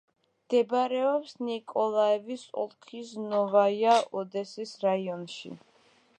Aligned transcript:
მდებარეობს 0.45 1.35
ნიკოლაევის 1.49 2.47
ოლქის 2.63 3.13
ნოვაია-ოდესის 3.27 4.77
რაიონში. 4.89 5.55